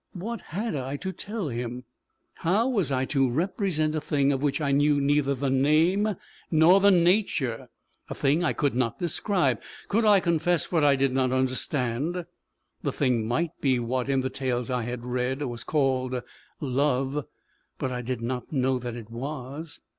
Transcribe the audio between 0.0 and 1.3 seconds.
What had I to